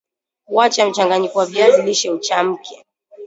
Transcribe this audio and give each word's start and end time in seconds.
wacha 0.47 0.89
mchanganyiko 0.89 1.39
wa 1.39 1.45
viazi 1.45 1.81
lishe 1.81 2.09
uchamke 2.09 2.85